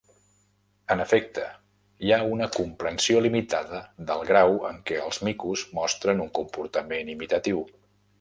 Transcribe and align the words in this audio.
En 0.93 1.01
efecte, 1.03 1.41
hi 2.07 2.13
ha 2.15 2.19
una 2.37 2.47
comprensió 2.55 3.21
limitada 3.25 3.81
del 4.09 4.25
grau 4.31 4.57
en 4.71 4.81
què 4.89 4.97
els 5.09 5.21
micos 5.29 5.67
mostren 5.81 6.25
un 6.25 6.33
comportament 6.39 7.13
imitatiu. 7.17 7.63